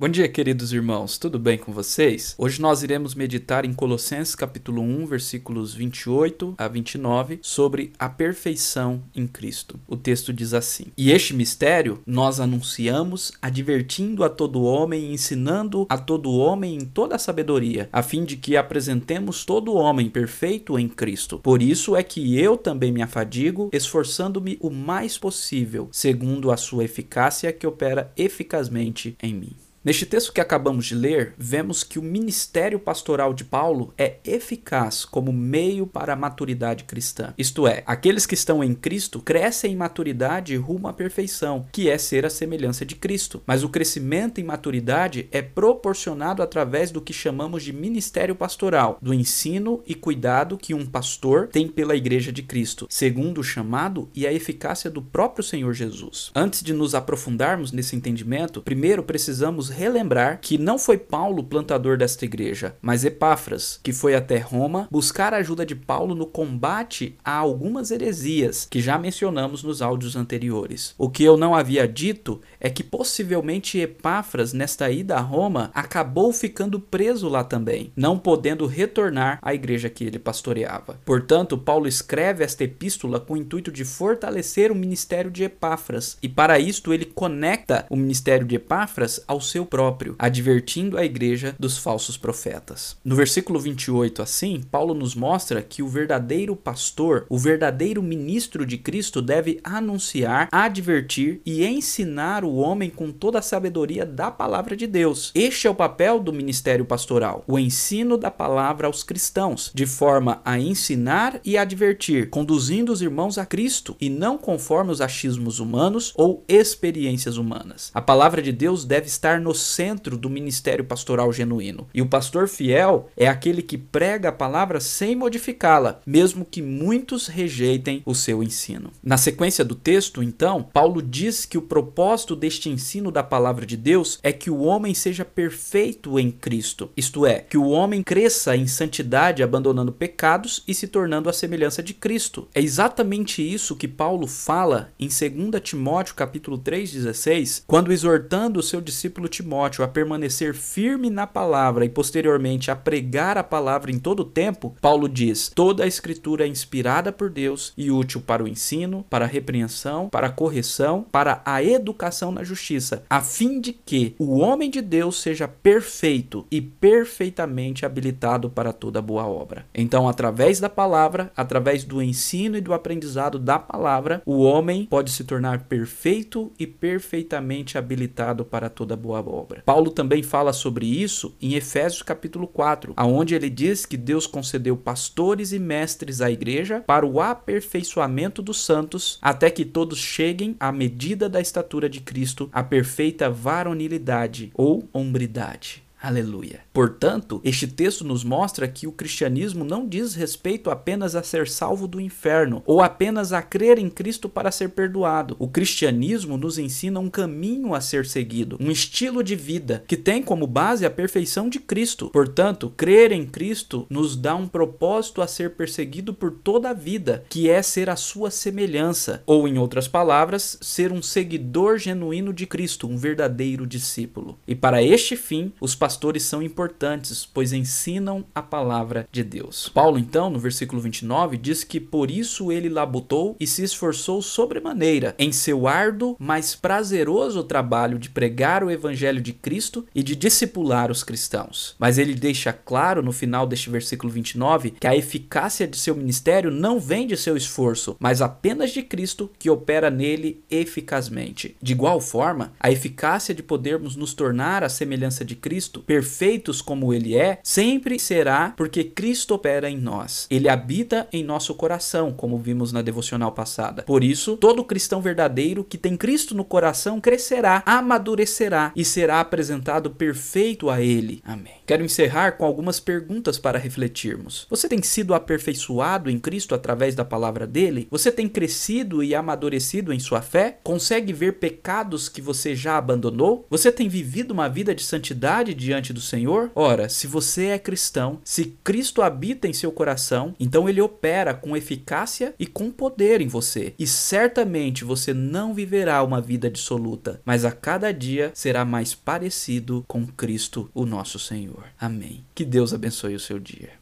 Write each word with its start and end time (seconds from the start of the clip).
Bom 0.00 0.08
dia, 0.08 0.28
queridos 0.28 0.72
irmãos, 0.72 1.18
tudo 1.18 1.40
bem 1.40 1.58
com 1.58 1.72
vocês? 1.72 2.36
Hoje 2.38 2.62
nós 2.62 2.84
iremos 2.84 3.16
meditar 3.16 3.64
em 3.64 3.74
Colossenses 3.74 4.36
capítulo 4.36 4.80
1, 4.80 5.06
versículos 5.06 5.74
28 5.74 6.54
a 6.56 6.68
29, 6.68 7.40
sobre 7.42 7.92
a 7.98 8.08
perfeição 8.08 9.02
em 9.12 9.26
Cristo. 9.26 9.80
O 9.88 9.96
texto 9.96 10.32
diz 10.32 10.54
assim: 10.54 10.84
E 10.96 11.10
este 11.10 11.34
mistério 11.34 12.00
nós 12.06 12.38
anunciamos, 12.38 13.32
advertindo 13.42 14.22
a 14.22 14.28
todo 14.28 14.62
homem 14.62 15.06
e 15.06 15.14
ensinando 15.14 15.84
a 15.88 15.98
todo 15.98 16.30
homem 16.30 16.76
em 16.76 16.84
toda 16.84 17.16
a 17.16 17.18
sabedoria, 17.18 17.88
a 17.92 18.00
fim 18.00 18.24
de 18.24 18.36
que 18.36 18.56
apresentemos 18.56 19.44
todo 19.44 19.74
homem 19.74 20.08
perfeito 20.08 20.78
em 20.78 20.88
Cristo. 20.88 21.40
Por 21.40 21.60
isso 21.60 21.96
é 21.96 22.04
que 22.04 22.38
eu 22.38 22.56
também 22.56 22.92
me 22.92 23.02
afadigo, 23.02 23.68
esforçando-me 23.72 24.58
o 24.60 24.70
mais 24.70 25.18
possível, 25.18 25.88
segundo 25.90 26.52
a 26.52 26.56
sua 26.56 26.84
eficácia 26.84 27.52
que 27.52 27.66
opera 27.66 28.12
eficazmente 28.16 29.16
em 29.20 29.34
mim. 29.34 29.56
Neste 29.88 30.04
texto 30.04 30.34
que 30.34 30.40
acabamos 30.42 30.84
de 30.84 30.94
ler, 30.94 31.32
vemos 31.38 31.82
que 31.82 31.98
o 31.98 32.02
ministério 32.02 32.78
pastoral 32.78 33.32
de 33.32 33.42
Paulo 33.42 33.94
é 33.96 34.18
eficaz 34.22 35.06
como 35.06 35.32
meio 35.32 35.86
para 35.86 36.12
a 36.12 36.16
maturidade 36.16 36.84
cristã. 36.84 37.32
Isto 37.38 37.66
é, 37.66 37.84
aqueles 37.86 38.26
que 38.26 38.34
estão 38.34 38.62
em 38.62 38.74
Cristo 38.74 39.18
crescem 39.18 39.72
em 39.72 39.76
maturidade 39.76 40.54
rumo 40.56 40.88
à 40.88 40.92
perfeição, 40.92 41.64
que 41.72 41.88
é 41.88 41.96
ser 41.96 42.26
a 42.26 42.28
semelhança 42.28 42.84
de 42.84 42.96
Cristo. 42.96 43.42
Mas 43.46 43.64
o 43.64 43.70
crescimento 43.70 44.38
em 44.38 44.44
maturidade 44.44 45.26
é 45.32 45.40
proporcionado 45.40 46.42
através 46.42 46.90
do 46.90 47.00
que 47.00 47.14
chamamos 47.14 47.62
de 47.62 47.72
ministério 47.72 48.36
pastoral, 48.36 48.98
do 49.00 49.14
ensino 49.14 49.82
e 49.86 49.94
cuidado 49.94 50.58
que 50.58 50.74
um 50.74 50.84
pastor 50.84 51.48
tem 51.48 51.66
pela 51.66 51.96
igreja 51.96 52.30
de 52.30 52.42
Cristo, 52.42 52.86
segundo 52.90 53.38
o 53.38 53.42
chamado 53.42 54.10
e 54.14 54.26
a 54.26 54.32
eficácia 54.34 54.90
do 54.90 55.00
próprio 55.00 55.42
Senhor 55.42 55.72
Jesus. 55.72 56.30
Antes 56.34 56.62
de 56.62 56.74
nos 56.74 56.94
aprofundarmos 56.94 57.72
nesse 57.72 57.96
entendimento, 57.96 58.60
primeiro 58.60 59.02
precisamos 59.02 59.77
relembrar 59.78 60.40
que 60.42 60.58
não 60.58 60.78
foi 60.78 60.98
Paulo 60.98 61.40
o 61.40 61.44
plantador 61.44 61.96
desta 61.96 62.24
igreja, 62.24 62.74
mas 62.82 63.04
Epáfras, 63.04 63.78
que 63.82 63.92
foi 63.92 64.14
até 64.14 64.38
Roma 64.38 64.88
buscar 64.90 65.32
a 65.32 65.36
ajuda 65.38 65.64
de 65.64 65.76
Paulo 65.76 66.14
no 66.14 66.26
combate 66.26 67.16
a 67.24 67.32
algumas 67.32 67.90
heresias 67.90 68.66
que 68.68 68.80
já 68.80 68.98
mencionamos 68.98 69.62
nos 69.62 69.80
áudios 69.80 70.16
anteriores. 70.16 70.94
O 70.98 71.08
que 71.08 71.22
eu 71.22 71.36
não 71.36 71.54
havia 71.54 71.86
dito 71.86 72.40
é 72.58 72.68
que 72.68 72.82
possivelmente 72.82 73.78
Epáfras, 73.78 74.52
nesta 74.52 74.90
ida 74.90 75.16
a 75.16 75.20
Roma, 75.20 75.70
acabou 75.72 76.32
ficando 76.32 76.80
preso 76.80 77.28
lá 77.28 77.44
também, 77.44 77.92
não 77.96 78.18
podendo 78.18 78.66
retornar 78.66 79.38
à 79.40 79.54
igreja 79.54 79.88
que 79.88 80.04
ele 80.04 80.18
pastoreava. 80.18 80.98
Portanto, 81.04 81.56
Paulo 81.56 81.86
escreve 81.86 82.42
esta 82.42 82.64
epístola 82.64 83.20
com 83.20 83.34
o 83.34 83.36
intuito 83.36 83.70
de 83.70 83.84
fortalecer 83.84 84.72
o 84.72 84.74
ministério 84.74 85.30
de 85.30 85.44
Epáfras, 85.44 86.18
e 86.20 86.28
para 86.28 86.58
isto 86.58 86.92
ele 86.92 87.04
conecta 87.04 87.86
o 87.88 87.96
ministério 87.96 88.46
de 88.46 88.56
Epáfras 88.56 89.22
ao 89.26 89.40
seu 89.40 89.57
seu 89.58 89.66
próprio, 89.66 90.14
advertindo 90.20 90.96
a 90.96 91.04
igreja 91.04 91.56
dos 91.58 91.76
falsos 91.76 92.16
profetas. 92.16 92.96
No 93.04 93.16
versículo 93.16 93.58
28, 93.58 94.22
assim, 94.22 94.62
Paulo 94.70 94.94
nos 94.94 95.16
mostra 95.16 95.60
que 95.62 95.82
o 95.82 95.88
verdadeiro 95.88 96.54
pastor, 96.54 97.26
o 97.28 97.36
verdadeiro 97.36 98.00
ministro 98.00 98.64
de 98.64 98.78
Cristo, 98.78 99.20
deve 99.20 99.58
anunciar, 99.64 100.48
advertir 100.52 101.40
e 101.44 101.64
ensinar 101.66 102.44
o 102.44 102.54
homem 102.54 102.88
com 102.88 103.10
toda 103.10 103.40
a 103.40 103.42
sabedoria 103.42 104.06
da 104.06 104.30
palavra 104.30 104.76
de 104.76 104.86
Deus. 104.86 105.32
Este 105.34 105.66
é 105.66 105.70
o 105.70 105.74
papel 105.74 106.20
do 106.20 106.32
ministério 106.32 106.84
pastoral, 106.84 107.42
o 107.48 107.58
ensino 107.58 108.16
da 108.16 108.30
palavra 108.30 108.86
aos 108.86 109.02
cristãos, 109.02 109.72
de 109.74 109.86
forma 109.86 110.40
a 110.44 110.56
ensinar 110.56 111.40
e 111.44 111.58
advertir, 111.58 112.30
conduzindo 112.30 112.92
os 112.92 113.02
irmãos 113.02 113.38
a 113.38 113.44
Cristo 113.44 113.96
e 114.00 114.08
não 114.08 114.38
conforme 114.38 114.92
os 114.92 115.00
achismos 115.00 115.58
humanos 115.58 116.12
ou 116.14 116.44
experiências 116.48 117.36
humanas. 117.36 117.90
A 117.92 118.00
palavra 118.00 118.40
de 118.40 118.52
Deus 118.52 118.84
deve 118.84 119.08
estar 119.08 119.40
no 119.40 119.47
no 119.48 119.54
centro 119.54 120.18
do 120.18 120.28
ministério 120.28 120.84
pastoral 120.84 121.32
genuíno. 121.32 121.88
E 121.94 122.02
o 122.02 122.06
pastor 122.06 122.48
fiel 122.48 123.08
é 123.16 123.26
aquele 123.26 123.62
que 123.62 123.78
prega 123.78 124.28
a 124.28 124.32
palavra 124.32 124.78
sem 124.78 125.16
modificá-la, 125.16 126.02
mesmo 126.06 126.44
que 126.44 126.60
muitos 126.60 127.28
rejeitem 127.28 128.02
o 128.04 128.14
seu 128.14 128.42
ensino. 128.42 128.92
Na 129.02 129.16
sequência 129.16 129.64
do 129.64 129.74
texto, 129.74 130.22
então, 130.22 130.62
Paulo 130.62 131.00
diz 131.00 131.46
que 131.46 131.56
o 131.56 131.62
propósito 131.62 132.36
deste 132.36 132.68
ensino 132.68 133.10
da 133.10 133.22
palavra 133.22 133.64
de 133.64 133.74
Deus 133.74 134.18
é 134.22 134.32
que 134.32 134.50
o 134.50 134.60
homem 134.60 134.92
seja 134.92 135.24
perfeito 135.24 136.18
em 136.18 136.30
Cristo, 136.30 136.90
isto 136.94 137.24
é, 137.24 137.40
que 137.40 137.56
o 137.56 137.68
homem 137.68 138.02
cresça 138.02 138.54
em 138.54 138.66
santidade, 138.66 139.42
abandonando 139.42 139.92
pecados 139.92 140.62
e 140.68 140.74
se 140.74 140.86
tornando 140.86 141.30
a 141.30 141.32
semelhança 141.32 141.82
de 141.82 141.94
Cristo. 141.94 142.48
É 142.54 142.60
exatamente 142.60 143.40
isso 143.40 143.76
que 143.76 143.88
Paulo 143.88 144.26
fala 144.26 144.90
em 145.00 145.08
2 145.08 145.62
Timóteo 145.62 146.14
capítulo 146.14 146.58
3:16, 146.58 147.62
quando 147.66 147.92
exortando 147.92 148.60
o 148.60 148.62
seu 148.62 148.82
discípulo 148.82 149.26
Timóteo 149.38 149.84
a 149.84 149.88
permanecer 149.88 150.52
firme 150.52 151.08
na 151.08 151.24
palavra 151.24 151.84
e 151.84 151.88
posteriormente 151.88 152.72
a 152.72 152.76
pregar 152.76 153.38
a 153.38 153.44
palavra 153.44 153.92
em 153.92 153.98
todo 153.98 154.20
o 154.20 154.24
tempo, 154.24 154.74
Paulo 154.80 155.08
diz: 155.08 155.48
toda 155.54 155.84
a 155.84 155.86
escritura 155.86 156.44
é 156.44 156.48
inspirada 156.48 157.12
por 157.12 157.30
Deus 157.30 157.72
e 157.76 157.88
útil 157.88 158.20
para 158.20 158.42
o 158.42 158.48
ensino, 158.48 159.04
para 159.08 159.26
a 159.26 159.28
repreensão, 159.28 160.08
para 160.08 160.26
a 160.26 160.32
correção, 160.32 161.06
para 161.12 161.40
a 161.44 161.62
educação 161.62 162.32
na 162.32 162.42
justiça, 162.42 163.04
a 163.08 163.20
fim 163.20 163.60
de 163.60 163.72
que 163.72 164.16
o 164.18 164.38
homem 164.38 164.68
de 164.68 164.82
Deus 164.82 165.22
seja 165.22 165.46
perfeito 165.46 166.44
e 166.50 166.60
perfeitamente 166.60 167.86
habilitado 167.86 168.50
para 168.50 168.72
toda 168.72 169.00
boa 169.00 169.24
obra. 169.24 169.66
Então, 169.72 170.08
através 170.08 170.58
da 170.58 170.68
palavra, 170.68 171.30
através 171.36 171.84
do 171.84 172.02
ensino 172.02 172.56
e 172.56 172.60
do 172.60 172.74
aprendizado 172.74 173.38
da 173.38 173.58
palavra, 173.58 174.20
o 174.26 174.42
homem 174.42 174.86
pode 174.86 175.12
se 175.12 175.22
tornar 175.22 175.60
perfeito 175.64 176.50
e 176.58 176.66
perfeitamente 176.66 177.78
habilitado 177.78 178.44
para 178.44 178.68
toda 178.68 178.96
boa 178.96 179.27
obra. 179.28 179.62
Paulo 179.64 179.90
também 179.90 180.22
fala 180.22 180.52
sobre 180.52 180.86
isso 180.86 181.34
em 181.40 181.54
Efésios 181.54 182.02
capítulo 182.02 182.46
4, 182.46 182.92
aonde 182.96 183.34
ele 183.34 183.50
diz 183.50 183.84
que 183.86 183.96
Deus 183.96 184.26
concedeu 184.26 184.76
pastores 184.76 185.52
e 185.52 185.58
mestres 185.58 186.20
à 186.20 186.30
igreja 186.30 186.82
para 186.86 187.06
o 187.06 187.20
aperfeiçoamento 187.20 188.42
dos 188.42 188.64
santos, 188.64 189.18
até 189.22 189.50
que 189.50 189.64
todos 189.64 189.98
cheguem 189.98 190.56
à 190.60 190.70
medida 190.72 191.28
da 191.28 191.40
estatura 191.40 191.88
de 191.88 192.00
Cristo, 192.00 192.48
a 192.52 192.62
perfeita 192.62 193.30
varonilidade 193.30 194.50
ou 194.54 194.88
hombridade. 194.92 195.87
Aleluia. 196.00 196.60
Portanto, 196.72 197.40
este 197.44 197.66
texto 197.66 198.04
nos 198.04 198.22
mostra 198.22 198.68
que 198.68 198.86
o 198.86 198.92
cristianismo 198.92 199.64
não 199.64 199.86
diz 199.86 200.14
respeito 200.14 200.70
apenas 200.70 201.16
a 201.16 201.24
ser 201.24 201.48
salvo 201.48 201.88
do 201.88 202.00
inferno 202.00 202.62
ou 202.64 202.80
apenas 202.80 203.32
a 203.32 203.42
crer 203.42 203.78
em 203.78 203.90
Cristo 203.90 204.28
para 204.28 204.52
ser 204.52 204.68
perdoado. 204.70 205.34
O 205.40 205.48
cristianismo 205.48 206.36
nos 206.36 206.56
ensina 206.56 207.00
um 207.00 207.10
caminho 207.10 207.74
a 207.74 207.80
ser 207.80 208.06
seguido, 208.06 208.56
um 208.60 208.70
estilo 208.70 209.24
de 209.24 209.34
vida 209.34 209.82
que 209.88 209.96
tem 209.96 210.22
como 210.22 210.46
base 210.46 210.86
a 210.86 210.90
perfeição 210.90 211.48
de 211.48 211.58
Cristo. 211.58 212.10
Portanto, 212.10 212.72
crer 212.76 213.10
em 213.10 213.26
Cristo 213.26 213.84
nos 213.90 214.14
dá 214.14 214.36
um 214.36 214.46
propósito 214.46 215.20
a 215.20 215.26
ser 215.26 215.56
perseguido 215.56 216.14
por 216.14 216.30
toda 216.30 216.70
a 216.70 216.74
vida, 216.74 217.24
que 217.28 217.50
é 217.50 217.60
ser 217.60 217.90
a 217.90 217.96
sua 217.96 218.30
semelhança, 218.30 219.22
ou 219.26 219.48
em 219.48 219.58
outras 219.58 219.88
palavras, 219.88 220.58
ser 220.60 220.92
um 220.92 221.02
seguidor 221.02 221.76
genuíno 221.76 222.32
de 222.32 222.46
Cristo, 222.46 222.86
um 222.86 222.96
verdadeiro 222.96 223.66
discípulo. 223.66 224.38
E 224.46 224.54
para 224.54 224.80
este 224.80 225.16
fim, 225.16 225.52
os 225.60 225.74
pastores 225.88 226.22
são 226.22 226.42
importantes, 226.42 227.24
pois 227.24 227.50
ensinam 227.50 228.22
a 228.34 228.42
palavra 228.42 229.08
de 229.10 229.24
Deus. 229.24 229.70
Paulo, 229.72 229.98
então, 229.98 230.28
no 230.28 230.38
versículo 230.38 230.82
29, 230.82 231.38
diz 231.38 231.64
que 231.64 231.80
por 231.80 232.10
isso 232.10 232.52
ele 232.52 232.68
labutou 232.68 233.34
e 233.40 233.46
se 233.46 233.62
esforçou 233.62 234.20
sobremaneira 234.20 235.14
em 235.18 235.32
seu 235.32 235.66
árduo, 235.66 236.14
mas 236.18 236.54
prazeroso 236.54 237.42
trabalho 237.42 237.98
de 237.98 238.10
pregar 238.10 238.62
o 238.62 238.70
evangelho 238.70 239.18
de 239.18 239.32
Cristo 239.32 239.86
e 239.94 240.02
de 240.02 240.14
discipular 240.14 240.90
os 240.90 241.02
cristãos. 241.02 241.74
Mas 241.78 241.96
ele 241.96 242.14
deixa 242.14 242.52
claro 242.52 243.02
no 243.02 243.10
final 243.10 243.46
deste 243.46 243.70
versículo 243.70 244.12
29 244.12 244.72
que 244.72 244.86
a 244.86 244.94
eficácia 244.94 245.66
de 245.66 245.78
seu 245.78 245.96
ministério 245.96 246.50
não 246.50 246.78
vem 246.78 247.06
de 247.06 247.16
seu 247.16 247.34
esforço, 247.34 247.96
mas 247.98 248.20
apenas 248.20 248.72
de 248.72 248.82
Cristo 248.82 249.30
que 249.38 249.48
opera 249.48 249.88
nele 249.90 250.44
eficazmente. 250.50 251.56
De 251.62 251.72
igual 251.72 251.98
forma, 251.98 252.52
a 252.60 252.70
eficácia 252.70 253.34
de 253.34 253.42
podermos 253.42 253.96
nos 253.96 254.12
tornar 254.12 254.62
a 254.62 254.68
semelhança 254.68 255.24
de 255.24 255.34
Cristo 255.34 255.77
Cristo, 255.78 255.84
perfeitos 255.86 256.62
como 256.62 256.92
ele 256.92 257.16
é, 257.16 257.38
sempre 257.42 257.98
será 257.98 258.52
porque 258.56 258.84
Cristo 258.84 259.34
opera 259.34 259.70
em 259.70 259.76
nós. 259.76 260.26
Ele 260.30 260.48
habita 260.48 261.06
em 261.12 261.22
nosso 261.22 261.54
coração, 261.54 262.12
como 262.12 262.38
vimos 262.38 262.72
na 262.72 262.82
devocional 262.82 263.32
passada. 263.32 263.82
Por 263.82 264.02
isso, 264.02 264.36
todo 264.36 264.64
cristão 264.64 265.00
verdadeiro 265.00 265.64
que 265.64 265.78
tem 265.78 265.96
Cristo 265.96 266.34
no 266.34 266.44
coração 266.44 267.00
crescerá, 267.00 267.62
amadurecerá 267.64 268.72
e 268.74 268.84
será 268.84 269.20
apresentado 269.20 269.90
perfeito 269.90 270.70
a 270.70 270.80
ele. 270.80 271.22
Amém. 271.24 271.54
Quero 271.66 271.84
encerrar 271.84 272.32
com 272.32 272.44
algumas 272.44 272.80
perguntas 272.80 273.38
para 273.38 273.58
refletirmos. 273.58 274.46
Você 274.48 274.68
tem 274.68 274.82
sido 274.82 275.14
aperfeiçoado 275.14 276.10
em 276.10 276.18
Cristo 276.18 276.54
através 276.54 276.94
da 276.94 277.04
palavra 277.04 277.46
dele? 277.46 277.86
Você 277.90 278.10
tem 278.10 278.26
crescido 278.26 279.02
e 279.02 279.14
amadurecido 279.14 279.92
em 279.92 279.98
sua 279.98 280.22
fé? 280.22 280.58
Consegue 280.64 281.12
ver 281.12 281.38
pecados 281.38 282.08
que 282.08 282.22
você 282.22 282.56
já 282.56 282.78
abandonou? 282.78 283.46
Você 283.50 283.70
tem 283.70 283.88
vivido 283.88 284.30
uma 284.30 284.48
vida 284.48 284.74
de 284.74 284.82
santidade 284.82 285.52
de 285.52 285.67
diante 285.68 285.92
do 285.92 286.00
Senhor? 286.00 286.50
Ora, 286.54 286.88
se 286.88 287.06
você 287.06 287.48
é 287.48 287.58
cristão, 287.58 288.20
se 288.24 288.56
Cristo 288.64 289.02
habita 289.02 289.46
em 289.46 289.52
seu 289.52 289.70
coração, 289.70 290.34
então 290.40 290.66
ele 290.66 290.80
opera 290.80 291.34
com 291.34 291.54
eficácia 291.54 292.34
e 292.38 292.46
com 292.46 292.70
poder 292.70 293.20
em 293.20 293.28
você. 293.28 293.74
E 293.78 293.86
certamente 293.86 294.82
você 294.82 295.12
não 295.12 295.52
viverá 295.52 296.02
uma 296.02 296.22
vida 296.22 296.50
dissoluta, 296.50 297.20
mas 297.22 297.44
a 297.44 297.52
cada 297.52 297.92
dia 297.92 298.30
será 298.32 298.64
mais 298.64 298.94
parecido 298.94 299.84
com 299.86 300.06
Cristo, 300.06 300.70
o 300.72 300.86
nosso 300.86 301.18
Senhor. 301.18 301.64
Amém. 301.78 302.24
Que 302.34 302.46
Deus 302.46 302.72
abençoe 302.72 303.14
o 303.14 303.20
seu 303.20 303.38
dia. 303.38 303.77